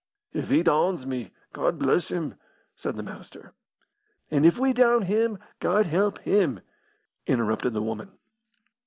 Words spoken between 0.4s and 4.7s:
he downs me, Gawd bless him!" said the Master, "An' if